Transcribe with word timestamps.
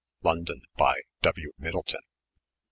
London, 0.23 0.63
by 0.77 1.01
W. 1.21 1.51
Myddylton. 1.59 2.01